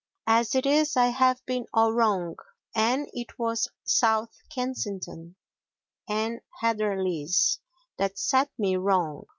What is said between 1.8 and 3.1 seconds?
wrong, and